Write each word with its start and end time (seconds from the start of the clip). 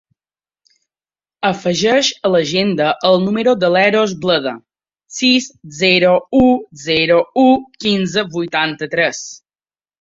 Afegeix 1.49 2.09
a 2.29 2.31
l'agenda 2.35 2.87
el 3.11 3.19
número 3.27 3.53
de 3.65 3.71
l'Eros 3.75 4.17
Bleda: 4.25 4.55
sis, 5.19 5.51
zero, 5.83 6.17
u, 6.41 6.51
zero, 6.89 7.23
u, 7.47 7.47
quinze, 7.87 8.29
vuitanta-tres. 8.37 9.25